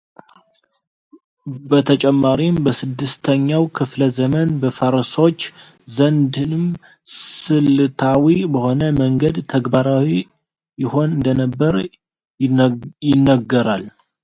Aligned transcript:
በተጨማሪም 1.71 2.55
በስድስተኛው 2.65 3.63
ክፍለ 3.77 4.01
ዘመን 4.19 4.47
በፋርሶች 4.61 5.39
ዘንድም 5.97 6.65
ስልታዊ 7.19 8.23
በሆነ 8.55 8.81
መንገድ 9.01 9.37
ተግባራዊ 9.53 10.07
ይሆን 10.85 11.09
እንደነበር 11.17 11.75
ይነገራል። 13.13 13.85